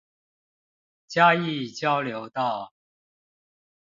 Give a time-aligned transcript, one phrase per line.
[1.07, 2.73] 嘉義交流道